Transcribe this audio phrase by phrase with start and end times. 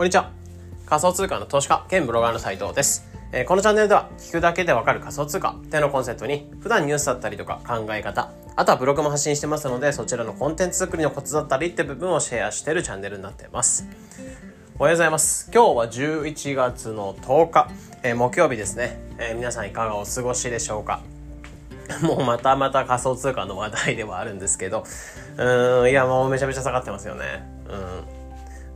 [0.00, 0.30] こんにちは。
[0.86, 3.06] 仮想通貨の投資家兼ブロガーの斉藤です。
[3.32, 13.86] えーこのチャンネルでは聞くだけでわかる仮想通貨っていうのコンセプトに普段ニュースだったりとか考え方、あとはブログも発信してますのでそちらのコンテンツ作りのコツだったりって部分をシェアしてるチャンネルになってます。
[14.78, 15.50] おはようございます。
[15.52, 17.70] 今日は11月の10日、
[18.02, 21.02] えー木曜日ですね、えー皆さんいかがお過ごしでしょうか
[22.00, 24.82] もうまたまた仮想通貨の話題ではあるんですけど、
[25.36, 27.46] うん、いやもうめちゃめちゃ下がってますよね。
[27.68, 28.19] うん。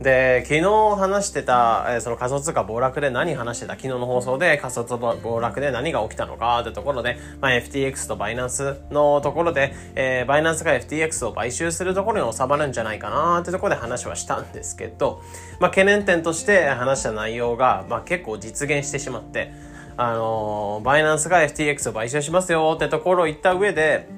[0.01, 15.21] で、昨日話してた、えーその仮想通貨暴落で何話してた昨日の放送で仮想通貨暴落で何が起きたのかってところで、まあ、FTX とバイナンスのところで、えーバイナンスが FTX を買収するところに収まるんじゃないかなってところで話はしたんですけど、
[15.59, 19.53] まあ、懸念点として話した内容が、まあ、結構実現してしまって、
[19.95, 24.09] あのーバイナンスが FTX を買収しますよってところを言った上で、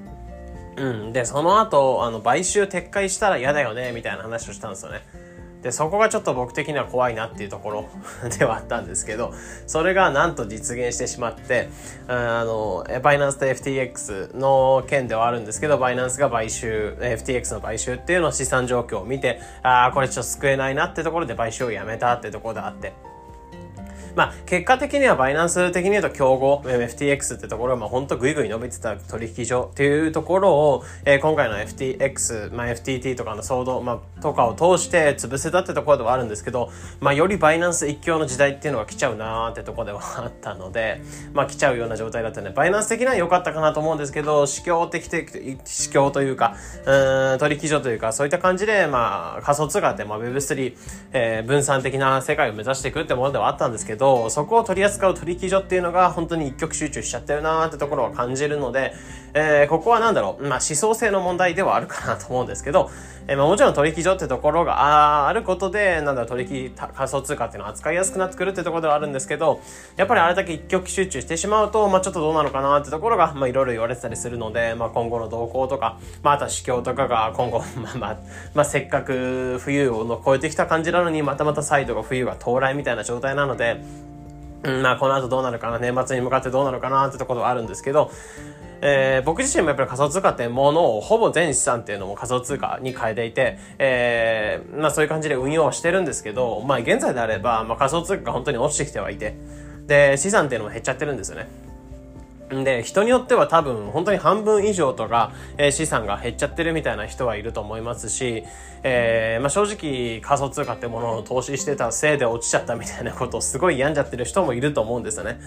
[0.76, 1.12] うん。
[1.12, 5.02] で、その後、あの、買収撤回したら嫌だよね、みたいな話をしたんですよね。
[5.62, 7.88] で、そこがちょっと僕的には怖いなっていうところ
[8.38, 9.32] ではあったんですけど、
[9.66, 11.68] それがなんと実現してしまって、
[12.06, 23.07] あの、バイナンスと FTX の件ではあるんですけど、バイナンスが買収、FTX の買収っていうのを資産状況を見て、ああ、これちょっと救えないなってところで買収をやめたってところであって。
[24.18, 41.00] まあ、結果的にはバイナンス的に言うと競合、FTX ってところが、まあ、ほんとグイグイ伸びてた取引所っていうところを、えー今回の FTX、まあ、FTT とかの騒動、まあ、とかを通して潰せたってところではあるんですけど、まあ、よりバイナンス一強の時代っていうのが来ちゃうなーってところではあったので、
[41.32, 42.50] まあ、来ちゃうような状態だったね。
[42.50, 50.76] バイナンス的には良かったかなと思うんですけど、市況的的、市況というか、うん、取引所というか、そういった感じで、まあ、仮想通貨って、まあ、Web3、
[51.12, 58.94] えー分散的な世界を目指していくってものではあったんですけど、そこを取り扱う取引所っていうのが本当に一極集中しちゃってるなーってところは感じるので、
[59.34, 62.90] えーここは何だろう、まあ、思想性の問題ではあるかなと思うんですけど、
[63.30, 64.80] えまあ、もちろん取引所ってところが
[65.24, 69.60] ああることで、なんだ、取引、仮想通貨っていうのは扱いやすくなってくるってところではあるんですけど、
[69.96, 78.16] やっぱりあれだけ一極集中してしまうと、まあ、ちょっとどうなのかなってところが、まあ、いろいろ言われてたりするので、まあ、今後の動向とか、まあ、あとは市況とかが今後、 まあまあ、
[78.54, 83.82] まあ、せっかく冬をの超えてきた感じなのに、またまた再度が冬が到来みたいな状態なので、
[84.62, 88.10] うん、まあこの後どうなるかな、年末に向かってどうなるかなってところはあるんですけど、
[88.80, 99.36] えー僕自身もやっぱり仮想通貨ってものをほぼ全資産っていうのも仮想通貨に変えていて、えーまあそういう感じで運用はしてるんですけど、まあ現在であれば、まあ仮想通貨が本当に落ちてきてはいて、
[99.86, 101.48] で、資産っていうのも減っちゃってるんですよね。
[102.50, 108.44] で、人によっては多分本当に半分以上とか、えー資産が減っちゃってるみたいな人はいると思いますし、
[108.82, 115.40] えーまあ、正直仮想通貨ってものを投資してたせいで落ちちゃったみたいなことをすごい病んじゃってる人もいると思うんですよね。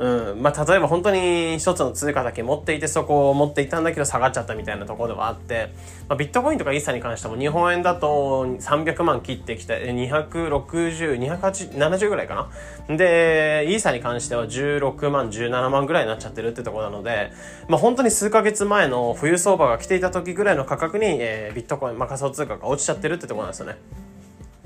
[0.00, 0.42] うん。
[0.42, 5.74] まあ、例えば本当に一つの通貨だけ持っていてそこを持っていたんだけど下がっちゃったみたいなところではあって、
[6.08, 12.48] まあ、ビットコインとかイーサに関しても日本円だと300万切ってきて、260、270ぐらいか
[12.88, 12.96] な？
[12.96, 17.30] で、イーサに関しては16万、17万ぐらいになっちゃってるってとこなので、
[17.68, 23.76] まあ、本当に数ヶ月前の冬相場が来ていた時ぐらいの価格に、えービットコイン、まあ、仮想通貨が落ちちゃってるってとこなんですよね。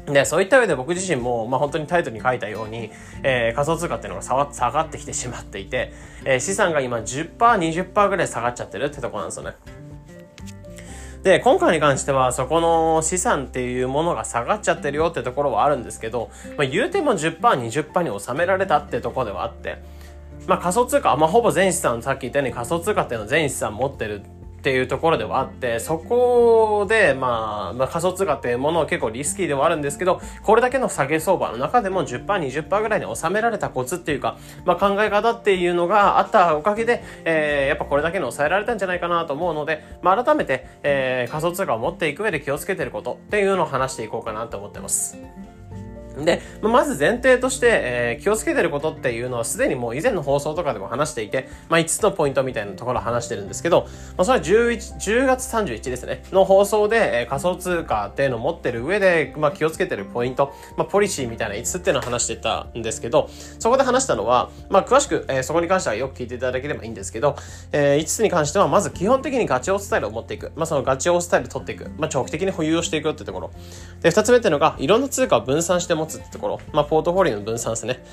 [0.06, 2.90] で、そういった上で僕自身も、まあ、本当にタイトルに書いたように、
[3.22, 5.92] えー仮想通貨っていうのが下がってきてしまっていて、
[6.24, 9.54] えー資産が今10%、20%ぐらい下がっちゃってるってとこなんですよね。
[11.22, 19.78] で、今回に関しては、そこの資産っていうものが下がっちゃってるよってところはあるんですけど、まあ、言うても10%、20%に収められたってとこではあって、
[20.46, 24.20] まあ仮想通貨、まあほぼ全資産、さっき言ったように仮想通貨っていうのは全資産持ってる
[24.64, 45.18] っていうところではあって、そこで、まあ、まあ仮想通貨っていうものは結構リスキーではあるんですけど、これだけの下げ相場の中でも10%、20%ぐらいに収められたコツっていうか、まあ考え方っていうのがあったおかげで、えーやっぱこれだけに抑えられたんじゃないかなと思うので、まあ改めて、えー仮想通貨を持っていく上で気をつけてることっていうのを話していこうかなと思ってます。
[46.18, 53.86] で、まず前提として、えー気をつけてることっていうのはすでにもう以前の放送とかでも話していて、まあ、5つのポイントみたいなところを話してるんですけど、
[54.16, 63.28] まあ、それは11 10月31ですね、の放送で、えー仮想通貨っていうのを持ってる上で、まあ、気をつけてるポイント、まあ、ポリシーみたいな5つっていうのを話してたんですけど、
[63.58, 67.36] そこで話したのは、まあ、詳しく、えーそこに関してはよく聞いていただければいいんですけど、
[67.72, 70.52] え5つに関しては、まず基本的にガチオスタイルを持っていく。
[70.56, 71.90] まあ、そのガチオスタイル取っていく。
[71.98, 73.50] まあ、長期的に保有をしていくってところ。
[74.00, 76.60] で、2つ目っていうのが、いろんな通貨を分散して持つってところ。
[76.72, 78.04] まあ、ポートフォリオの分散ですね。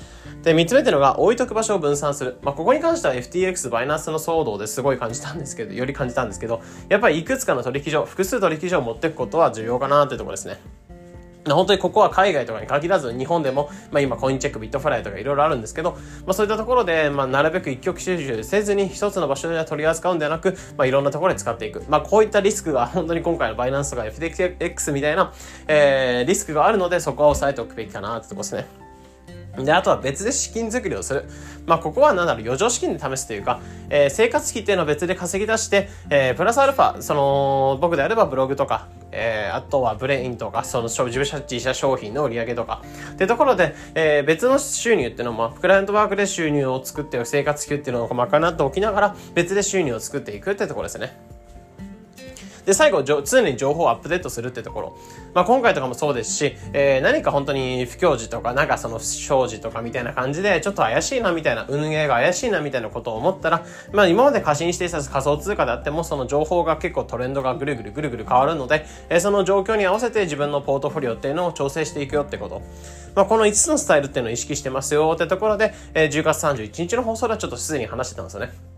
[0.42, 2.38] で、3つ目っていうのが、置いとく場所を分散する。
[2.42, 10.60] まあ、ここに関しては FTX、バイナンスの騒動ですごい感じたんですけど、より感じたんですけど、やっぱりいくつかの取引所、複数取引所を持っていくことは重要かなってところですね。
[11.50, 15.98] 本当にここは海外とかに限らず日本でも、まあ、今コインチェックビットフライとかいろいろあるんですけど、ま
[16.28, 25.32] あ、そういったところで、まあ、なるべく一極集中せずに一つの場所で取り扱うんではなく、まあ、いろんなところで使っていく、まあ、こういったリスクが本当に今回のバイナンスとか FTX みたいな、
[25.66, 28.81] えー、リスクがあるのでそこは抑えておくべきかなってとこですね。
[29.56, 31.24] で、あとは別で資金作りをする。
[31.66, 33.60] まあ、ここは何だろう、余剰資金で試すというか、
[33.90, 42.82] えー、生活費っていうのを別で稼ぎ出して、えー、プラスアルファ、その、僕であればブログとか、えー、あとはブレインとか、その自社自社商品の売り上げとか、
[43.12, 51.31] ってところで、えー、別の収入っていうのも、クライアントワークで収入を作って生活費っていうのを賄っておきながら、別で収入を作っていくってところですね。
[52.64, 54.98] で、最後、常に情報をアップデートするってところ。
[55.34, 72.62] まあ、今回とかもそうですし、えー、何か本当に不況時とか、なんかその不祥事とかみたいな感じで、ちょっと怪しいなみたいな、運営が怪しいなみたいなことを思ったら、まあ、今まで過信していた仮想通貨であっても、その情報が結構トレンドがぐるぐるぐるぐる変わるので、えー、その状況に合わせて自分のポートフォリオっていうのを調整していくよってこと。
[73.14, 78.71] まあ、この5つのスタイルっていうのを意識してますよってところで、えー、10月31日の放送ではちょっとすでに話してたんですよね。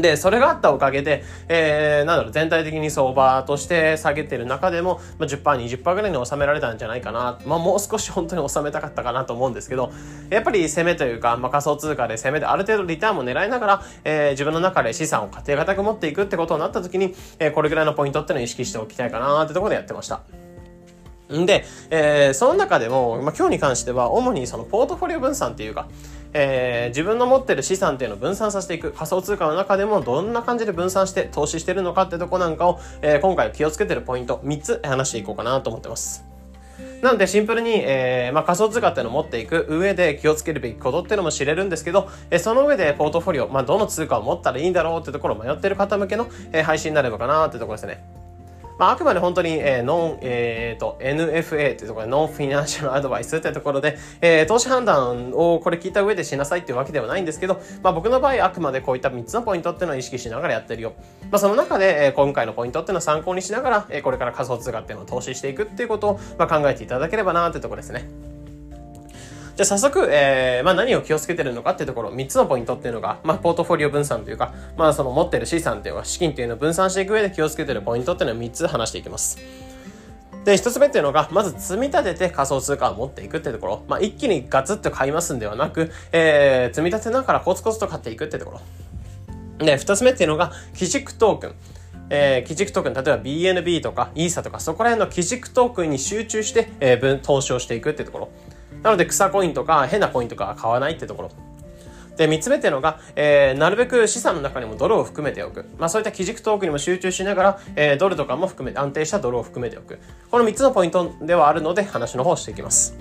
[0.00, 7.38] で、それがあったおかげで、えー、なんだろう、全体的に相場として下げてる中でも、まあ、10%、20%ぐらいに収められたんじゃないかな。
[7.44, 9.92] まあ、もう少し本当に収めたかったかなと思うんですけど、
[10.30, 20.22] やっぱり攻めというか、まあ、仮想通貨で攻めである程度リターンも狙いながら、えー、自分の中で資産を家庭型く持っていくってことになった時に、えー、これぐらいのポイントっていうのを意識しておきたいかなってところでやってました。
[21.32, 25.88] んで、えー、その中でも、まあ、今日に関しては、主にそのポートフォリオ分散っていうか、
[26.34, 36.24] えー、自分の持ってる資産っていうのを分散させていく仮想通貨の中でもどんな感じで分散して投資してるのかってとこなんかを、えー、今回気をつけてるポイント3つ話していこうかなと思ってます。
[37.02, 48.21] なのでシンプルに、えー、まあ、仮想通貨っていうのを持っていく上で気をつけるべきことっていうのも知れるんですけど、えー、その上でポートフォリオ、まあ、どの通貨を持ったらいいんだろうってところを迷ってる方向けの、えー、配信になればかなってところですね。
[48.78, 60.94] まあ、あくまで本当に、えー、ノン、えー、と、NFA っていうところで、ノンフィナンシャルアドバイスっていうところで、えー、投資判断をこれ聞いた上でしなさいっていうわけではないんですけど、まあ、僕の場合、あくまでこういった3つのポイントっていうのを意識しながらやってるよ。
[61.30, 68.08] まあ、その中で、えー、今回のポイントっていうのを参考にしながら、えー、これから仮想通貨っていうのを投資していくっていうことを、まあ、考えていただければなというところですね。
[69.54, 79.38] じゃあ早速、えー、まあ何を気をつけてるのかっていうところ、3つのポイントっていうのが、まあポートフォリオ分散というか、まあその持ってる資産っていうか、資金っていうのを分散していく上で気をつけてるポイントっていうのを3つ話していきます。
[80.44, 83.84] で、一つ目っていうのが、まず積み立てて仮想通貨を持っていくっていうところ。
[83.88, 88.60] まあ、一気にガツッと買いますんではなく、えー、積み立てながらコツコツと買っていくっていうとこ
[89.58, 89.64] ろ。
[89.64, 91.54] で、二つ目っていうのが、基軸トークン。
[92.10, 98.28] えー、基軸トークン、例えば BNB とか ESA とか、そこら辺の基軸トークンに集中して、えー、分、投資をしていくっていうところ。
[98.82, 101.30] なので草コインとか変なコインとかは買わないってところ。
[102.16, 105.64] で、三つ目っていうのが、えー、なるべく資産の中にもドルを含めておく。
[105.78, 109.98] まあそういった基軸トークにも集中しながら、えー、ドルとかも含めて、安定したドルを含めておく。
[110.30, 112.98] この三つのポイントではあるので、話の方をしていきます。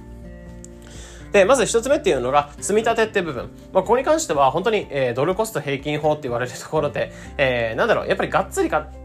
[1.33, 3.49] で、まず一つ目っていうのが、積み立てって部分。
[3.73, 9.00] まあ、ここに関しては、本当に、えー、ドルコスト平均法って言われるところで、えー、なんだろう、やっぱりがっつり買って、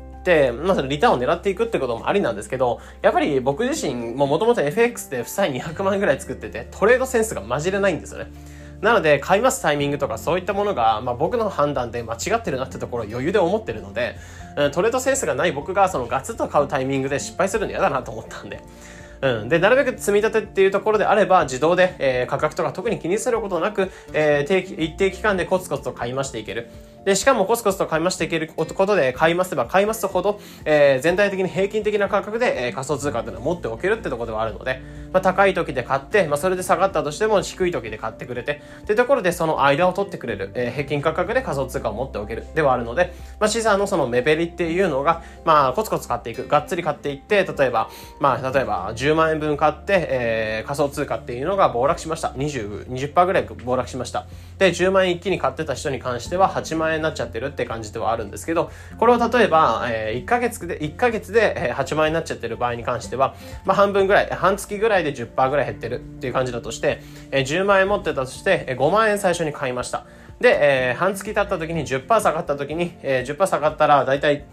[0.53, 8.31] まあ、そのリターンを狙っていくってこともありなんですけど、やっぱり僕自身ももともと FX で負債200万ぐらい作ってて、トレードセンスが混じれないんですよね。
[8.81, 14.17] なので、買いますタイミングとかそういったものが、まあ、僕の判断で間違ってるなってところを余裕で思ってるので、
[14.73, 18.61] トレードセンスがない僕がそのガツッと買うタイミングで失敗するの嫌だなと思ったんで、
[19.23, 19.49] うん。
[19.49, 26.69] で、なるべく積み立てっていうところであれば、自動で、えー、価格とか特に気にすることなく、えー、定期、一定期間でコツコツと買い増していける。
[27.07, 34.83] で、しかもコツコツと買い増していけることで、買い増せば買い増すほど、えー、全体的に平均的な価格で、えー、仮想通貨っていうのを持っておけるってところではあるので、
[35.13, 52.31] まあ、高い時で買って、まあ、それで下がったとしても低い時で買ってくれて、ってところでその間を取ってくれる、えー、平均価格で仮想通貨を持っておけるではあるので、まあ、資産のその目減りっていうのが、まあ、コツコツ買っていく、がっつり買っていって、例えば、まあ、例えば10万円分買って、えー、仮想通貨っていうのが暴落しました。
[52.31, 54.27] 20、20%ぐらい暴落しました。
[54.59, 63.35] で、10万円一気に買ってた人に関しては8万円になっちゃってるって感じではあるんですけど、これを例えば、えー、1ヶ月で、1ヶ月で8万円になっちゃってる場合に関しては、
[63.65, 70.07] まあ半分ぐらい、半月ぐらいで10%ぐらい減ってるっていう感じだとして、えー、10万円持ってたとして、5万円最初に買いました。
[70.41, 74.45] で、えー、半月経った時に10%下がった時に、えー、10%下がったら大体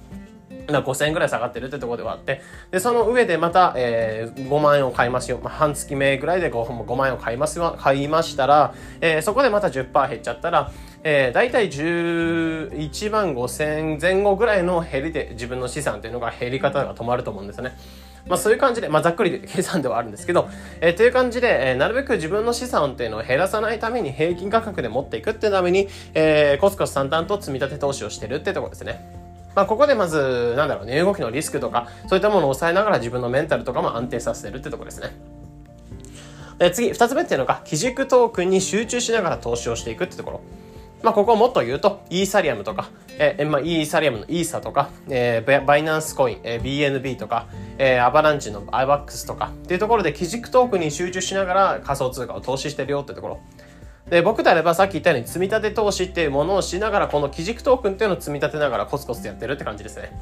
[0.68, 5.40] 5000円ぐらい下がってるってとこではあって、で、その上でまた、えー、5万円を買いますよ。
[5.44, 10.72] まあ、半月目ぐらいで 5, 5万円を買いますよ、買いましたら、えー、そこでまた10%減っちゃったら、
[11.06, 17.78] えー、大体11万5千前後ぐらいの減りで自分の資産というのが減り方が止まると思うんですね。
[18.26, 20.48] まあそういう感じで、まあざっくり 計算ではあるんですけど、
[20.80, 29.06] えー、という感じで、えー、なるべく自分の資産っていうのを減らさないために平均価格で持っていくっていうために、えー、コツコツ淡々と積み立て投資をしてるってところですね。
[29.56, 35.16] まあ、ここでまず、なんだろう、値、動きのリスクとか、そういったものを抑えながら自分のメンタルとかも安定させてるってところですね。
[36.58, 40.42] で次、二つ目っていうのが、基軸トークンに集中しながら投資をしていくってところ。
[41.04, 53.40] まあ、ここをもっと言うと、イーサリアムとか、えー、まあ、イーサリアムのイーサとか、えー、バイナンスコイン、えー、BNB とか、えー、アバランチのアバックスとかっていうところで基軸トークに集中しながら仮想通貨を投資してるよってところ。
[54.10, 60.18] で、僕であればさっき言ったように積み立て投資っていうものをしながら、この基軸トークンっていうのを積み立てながらコツコツやってるって感じですね。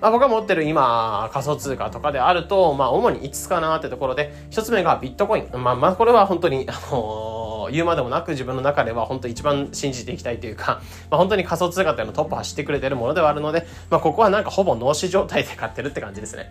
[0.00, 5.48] まあ、僕が持ってる今、仮想通貨とかであると、まあ、主に5つかなってところで、1つ目がビットコイン。
[5.54, 10.80] まあ、まあ、これは本当に、あのー、言うまでもなく自分の中では本当一番信じていきたいというか、
[11.10, 16.50] まあ、本当に仮想通貨っていうのトップ走ってくれてるものではあるので、まあ、ここはなんかほぼ脳死状態で買ってるって感じですね。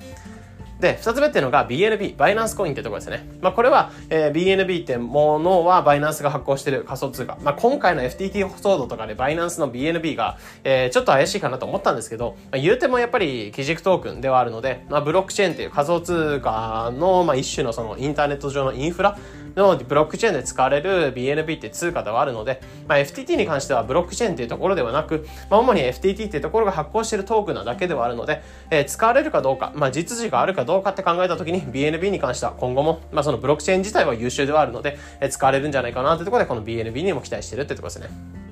[0.84, 3.25] で、二つ目っていうのが BNB、バイナンスコインってところですね。
[3.39, 7.38] まあ、これは、えー、BNB ってものはバイナンスが発行してる仮想通貨。
[7.41, 19.17] まあ、今回の FTT 騒動とかでバイナンスの BNB が、えー、ちょっと怪しいかなと思ったんですけど、まあ、言うてもやっぱり基軸トークンではあるので、まあ、ブロックチェーンっていう仮想通貨の、まあ、一種のそのインターネット上のインフラ
[19.55, 38.42] のブロックチェーンで使われる BNB って通貨ではあるので、まあ、FTT に関してはブロックチェーンっていうところではなく、まあ、主に FTT っていうところが発行しているトークなだけではあるので、えー、使われるかどうか、まあ、実需があるかどうかって考えた時に BNB に関しては今後も、まあ、そのブロックチェーン自体は優秀ではあるので、えー、使われるんじゃないかなというところでこの BNB にも期待してるってところですね。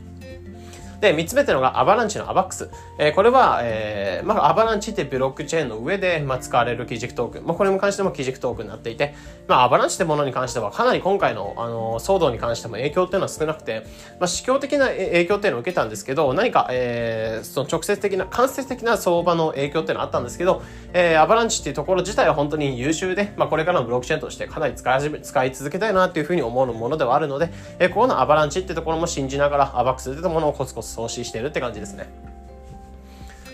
[1.02, 2.70] で、三つ目っていうのがアバランチのアバックス。
[3.00, 7.44] えー、これは、えー、まあ、アバランチってブロックチェーンの上で、まあ、使われる基軸トークン。
[7.44, 9.16] まあ、これに関しても基軸トークンになっていて、
[9.48, 13.84] まあ、アバランチってものに関しては、かなり今回の、あの、騒動に関しても影響っていうのは少なくて、
[14.20, 20.62] まあ、市況的な影響っていうのを受けたんですけど、何か、えー、その直接的な、間接的な相場の影響っていうのはあったんですけど、
[20.94, 32.08] えー、アバランチっていうところ自体は本当に優秀で、まあ、これからのブロックチェーンとしてかなり使い使い続けたいなっていうふうに思うものではあるので、えー、ここのアバランチっていうところも信じながら、アバックスっていうものをコツコツ創始してるって感じ感じですね。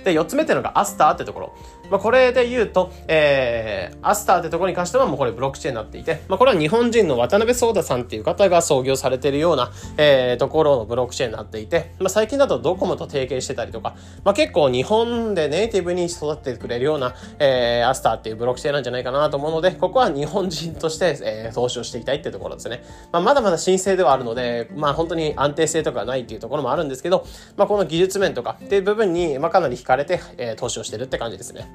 [0.03, 1.53] で、4つ目っていうのがアスターってところ。
[1.89, 22.83] まあ、これで言うと、えー、アスターってところに関してはもうこれブロックチェーンになっていて、まあ、これは日本人の渡辺壮太さんっていう方が創業されているような、えー、ところのブロックチェーンになっていて、まあ、最近だとドコモと提携してたりとか、まあ、結構日本でネイティブに育ってくれるような、えー、アスターっていうブロックチェーンなんじゃないかなと思うので、ここは日本人として、えー、投資をしていきたいっていうところですね。
[23.11, 27.25] まあ、まだまだ申請ではあるので、まあ、本当に安定性とかないっていうところもあるんですけど、
[27.55, 31.67] まあ、この技術面とかっていう部分に、まあ、かなり惹かれて、えー、投資をしてるって感じですね。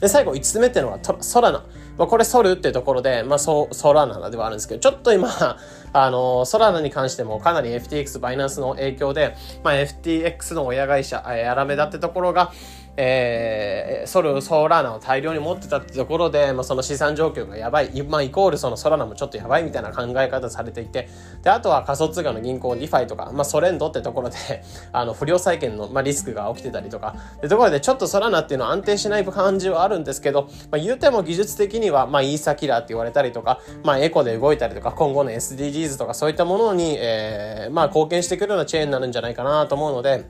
[0.00, 1.64] で、最後5つ目っていうのがソラナ。
[1.98, 5.30] まあ、これソルっていうところで、まあ、ソソラナではあるんですけど、ちょっと今、
[5.92, 9.34] あの、ソラナに関してもかなり FTX、バイナンスの影響で、
[9.64, 12.52] まあ、FTX の親会社、えー、アラメダってところが、
[12.96, 21.08] えー、ソル、ソラーナを大量に持ってたってところで、まあ、その資産状況がやばい、まあ、イコールそのソラナもちょっとやばいみたいな考え方されていて、
[21.42, 24.36] で、あとは仮想通貨の銀行、 DeFi とか、まあ、 Solend ってところで、
[24.92, 40.24] あの、不良債権の、まあ、リスクが起きてたりとか、で、ところでちょっとソラナっていうのは安定しない感じはあるんですけど、まあ、言うても技術的には、まあ、イーサキラーって言われたりとか、まあ、エコで動いたりとか、今後の SDGs とかそういったものに、えー、まあ、貢献してくるようなチェーンになるんじゃないかなと思うので、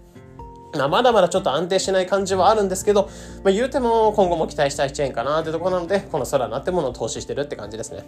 [0.89, 3.09] まだまだちょっと安定しない感じはあるんですけど、
[3.45, 8.05] まあ、言うても今後も期待したいチェーンかなってところなので、このソラナってものを投資してるって感じですね。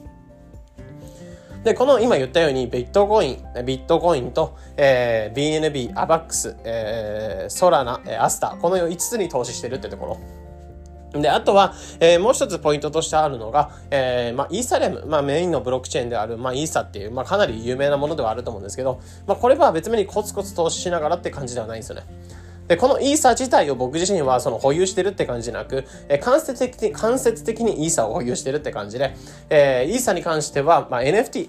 [1.65, 10.19] で、この今言ったようにビットコイン、ビットコインと、えー、BNB、アバックス、えー、ソラナ、アスター、この5つに投資してるってとこ
[11.15, 11.21] ろ。
[11.21, 22.05] で、あとは、えー、もう一つポイントとしてあるのが、えー、まあ、イーサレム、まあ、メインのブロックチェーンである、まあ、イーサっていう、まあ、かなり有名なものではあると思うんですけど、まあ、これは別にコツコツ投資しながらって感じではないんですよね。
[22.69, 29.15] で、このイーサ自体を僕自身はその保有してるって感じなく、え間接的に、間接的にイーサを保有してるって感じで、
[29.49, 31.49] えー、イーサに関しては、まあ、NFT、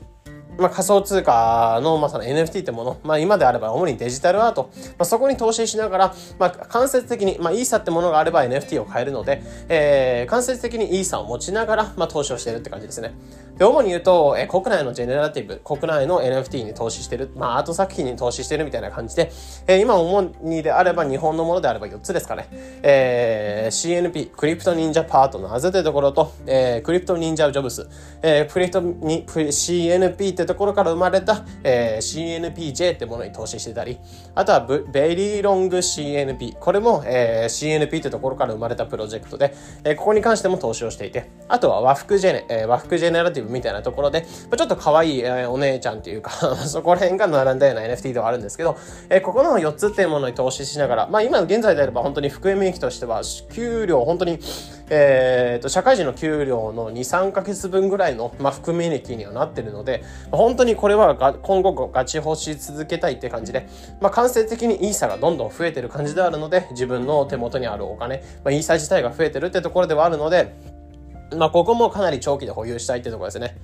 [0.59, 13.13] まあ、仮想通貨の、まさに NFT ってもの、まあ、今であれば主にデジタルアート、まあ、そこに投資しながら、まあ、間接的に、まあ、イーサってものがあれば NFT を買えるので、えー、間接的にイーサを持ちながら、まあ、投資をしているって感じですね。
[13.57, 19.31] で、主に言うと、えー、国内のジェネラティブ、国内の NFT に投資してる、まあ、アート作品に投資してるみたいな感じで、
[19.67, 22.47] えー、今主にであれば日本のものであれば4つですかね。
[22.81, 27.89] えー、CNP、クリプト忍者パートナーズというところと、えー、クリプト忍者ジョブス、
[28.21, 33.99] えー、クリプトに、CNP ってところから生まれた、えー、CNPJ ってものに投資してたり、
[34.33, 36.57] あとはベリーロング CNP。
[36.57, 39.53] これも、えー、CNP ってところから生まれたプロジェクトで、
[39.83, 46.31] えー、ここに関しても投資をしていて、あとは和服ジェネ、えー、和服ジェネラティブみたいなところで、ちょっと可愛い、えー、お姉ちゃんっていうか
[46.65, 48.75] そこら辺が並んだような NFT ではあるんですけど、
[49.09, 53.21] えー、ここの4つっていうものに投資しながら、まあ今現在であれば本当に福江美幸としては、
[53.53, 54.39] 給料本当に
[54.89, 60.03] えーと、社会人の給料の2、3ヶ月分ぐらいの、まあ、含み益にはなってるので、
[60.39, 63.67] 本当にこれは今後ガチ欲し続けたいって感じで、
[63.99, 70.55] まあ、間接的にイーサがどんどん増えてる感じであるので、自分の手元にあるお金、まあ、イーサ自体が増えてるってところではあるので、
[71.35, 73.57] まあ、ここもかなり長期で保有したいってところですね。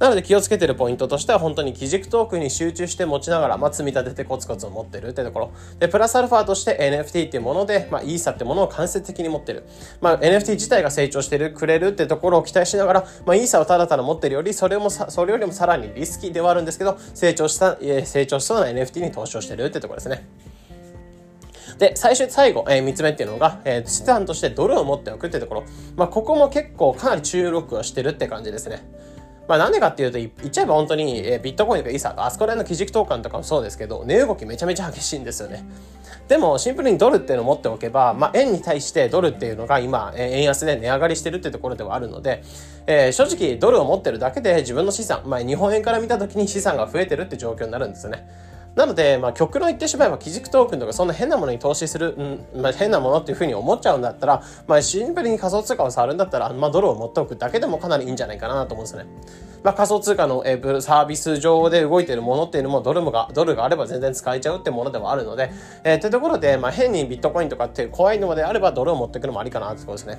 [0.00, 5.52] なので気をつけてるポイントとしては本当に基軸トークに集中して持ちながら、まあ、積み立ててコツコツを持ってるってところ。
[5.78, 9.66] で、プラスアルファとして NFT っていうもので、まあ、イーサってものを間接的に持ってる。
[10.00, 20.26] まあ、NFT 自体が成長してる、くれるってところを期待しながら、まあ、イーサをただただ持ってるより、それもさ、それよりもさらにリスキーではあるんですけど、成長した、え成長しそうな NFT に投資をしてるってところですね。
[21.78, 25.64] で、最初、最後、えー、3つ目っていうのが、えー、資産としてドルを持っておくってところ。
[25.96, 28.82] まあ、ここも結構かなり注力をしてるって感じですね。
[29.50, 35.64] まあなんでかっていうと、言っちゃえば本当に、えビットコインとかイーサーとあそこら辺の基軸投函とかもそうですけど、値動きめちゃめちゃ激しいんですよね。
[36.28, 42.44] でもシンプルにドルっていうのを持っておけば、まあ、円に対してドルっていうのが今、え円安で値上がりしてるってところではあるので、
[42.86, 48.28] えー、正直ドルを持ってるだけで自分の資産、まあ、日本円から見た時に資産が増えてるって状況になるんですよね。
[48.76, 52.14] なので、まあ、極論言ってしまえば、基軸トークンとかそんな変なものに投資する、
[52.54, 59.06] うんまあ、変なものっていうふうに思っちゃうんだったら、まあ、シンプルに仮想通貨を触るんだったら、まあ、ドルを持っておくだけでもかなりいいんじゃないかなと思うんですね。
[59.62, 65.50] まあ、仮想通貨の、え、サービス上で動いているものっていうのもドルもが、ドルがあれば全然使えちゃうってものではあるので、
[65.84, 70.18] えー、ってところで、まあ、変にビットコインとかって怖いのであればドルを持ってくのもありかなってことですね。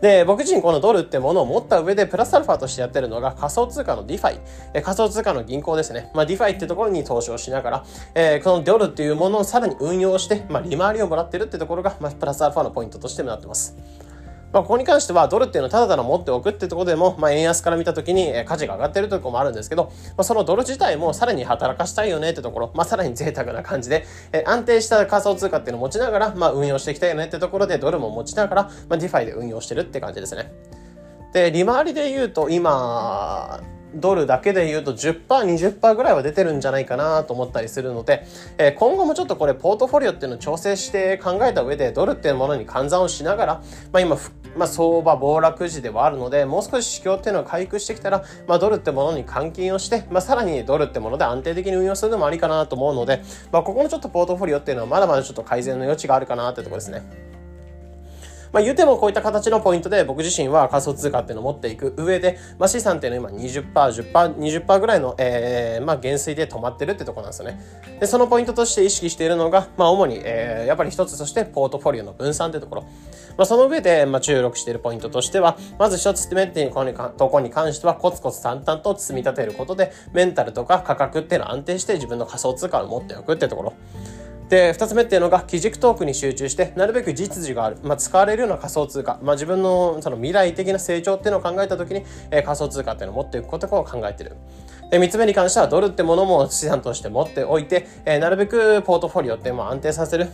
[0.00, 4.40] で、僕自身このドルってものを持った上で、プラスアルファとしてやってるのが仮想通貨の DeFi、
[4.74, 6.10] え仮想通貨の銀行ですね。
[6.14, 13.76] まあ、 DeFi ってところに投資をしながら、えー、このドルっていうものをさらに運用して、まあ、利回りをもらってるってところが、まあ、プラスアルファのポイントとしてもなってます。
[14.52, 30.50] まあ、ここに関してはドルっていうのをただただ持っておくってところでも、まあ、円安から見た時に価値が上がってるとこもあるんですけど、まあ、そのドル自体もさらに働かしたいよねってところ、まあ、さらに贅沢な感じで、え安定した仮想通貨っていうのを持ちながら、まあ、運用していきたいよねってところでドルも持ちながら、まあ、ディファイで運用してるって感じですね。
[31.32, 33.60] で、利回りで言うと今、
[33.94, 38.26] ドルだけで言うと10%、20%ぐらいは出てるんじゃないかなと思ったりするので、
[38.58, 43.54] えー、今後もちょっとこれポートフォリオっていうのを調整して考えた上でドルっていうものに換算をしながら、
[43.92, 44.16] まあ今、
[44.56, 57.27] まあ相場暴落時ではあるので、もう少し市況っていうのが回復してきたら、まあドルってものに換金をして、まあさらにドルってもので安定的に運用するのもありかなと思うので、まあここのちょっとポートフォリオっていうのはまだまだちょっと改善の余地があるかなってところですね。
[58.52, 67.60] まあ言うてもこういった形のポイントで僕自身は仮想通貨っていうのを持っていく上で、まあ資産っていうのは今20%、10%、20%ぐらいの、えー、まあ減衰で止まってるってとこなんですよね。
[68.00, 72.82] で、そのポイントとして意識しているのが、まあ主に、えー、やっぱり一つとしてポートフォリオの分散ってところ。
[73.36, 83.72] まあその上で、まあ注力しているポイントとしては、まず一つ目っていうところに関してはコツコツ淡々と積み立てることで、メンタルとか価格っていうのを安定して自分の仮想通貨を持っておくってところ。
[84.48, 94.36] で、二つ目っていうのが、基軸トークに集中して、なるべく実需がある、まあ、使われるような仮想通貨、まあ、自分のその未来的な成長っていうのを考えたときに、えー、仮想通貨っていうのを持っていくことを考えてる。
[94.90, 100.28] で、三つ目に関しては、ドルってものも資産として持っておいて、えー、なるべくポートフォリオっていうのを安定させる。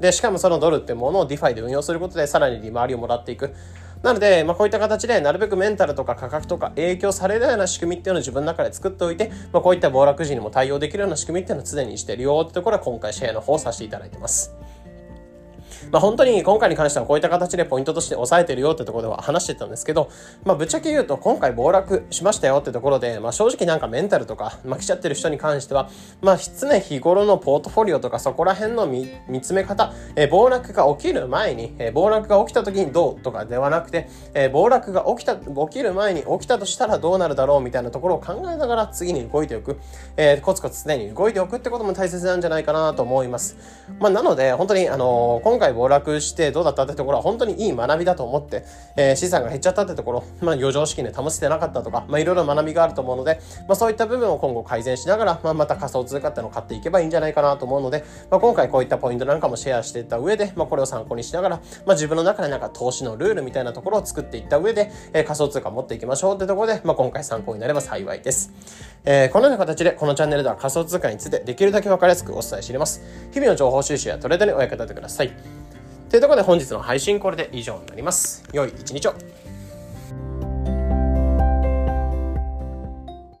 [0.00, 3.54] で、しかもそのドルってものを DeFi で運用することで、さらに利回りをもらっていく。
[4.02, 14.54] なので、まあ、こういった形で、なるべくメンタルとか価格とか影響されるような仕組みっていうのを自分の中で作っておいて、まあ、こういった暴落時にも対応できるような仕組みっていうのを常にしてるよってところは今回シェアの方をさせていただいてます。
[15.92, 20.10] まあ、本当に今回に関してはこういった形でポイントとして押さえてるよってところでは話してたんですけど、
[20.44, 25.90] まあ、ぶっちゃけ言うと今回暴落しましたよってところで、まあ、正直なんかメンタルとか、まあ、来ちゃってる人に関しては、
[26.22, 39.78] まあ、常日頃のポートフォリオとかそこら辺の見見つめ方、えー、暴落が起きる前に、えー、暴落が起きた時にどうとかではなくて、えー、暴落が起きた、起きる前に起きたとしたらどうなるだろうみたいなところを考えながら次に動いておく、
[40.16, 43.56] えー、コツコツ常に動いておくってことも大切なんじゃないかなと思います。
[43.98, 48.64] まあ、なので、本当に、あのー、今回暴落してどうだったってところは本当にいい学びだと思って、
[48.96, 68.52] えー、資産が減っちゃったってところ、まあ、余剰資金で保せてなかったとか、まあ、いろいろ学びがあると思うので、まあ、そういった部分を今後改善しながら、まあ、また仮想通貨ってのを買っていけばいいんじゃないかなと思うので、まあ、今回こういったポイントなんかもシェアしていった上で、まあ、これを参考にしながら、まあ、自分の中でなんか投資のルールみたいなところを作っていった上で、えー、仮想通貨持っていきましょうってところで、まあ、今回参考になれば幸いです。
[69.04, 73.02] えー、このような形でこのチャンネルでは仮想通貨についてできるだけ分かりやすくお伝えしています。
[73.32, 75.69] 日々の情報収集やトレードにお役立てください。
[76.10, 78.42] というところで本日の配信これで以上になります。
[78.52, 79.14] 良い一日を。